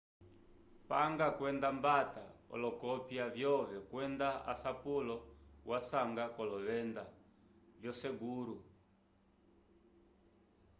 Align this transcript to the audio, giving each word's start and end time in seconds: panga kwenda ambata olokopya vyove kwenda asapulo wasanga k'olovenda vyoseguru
panga 0.89 1.27
kwenda 1.37 1.65
ambata 1.73 2.23
olokopya 2.53 3.23
vyove 3.35 3.77
kwenda 3.89 4.27
asapulo 4.51 5.15
wasanga 5.69 6.23
k'olovenda 6.35 7.03
vyoseguru 7.81 8.55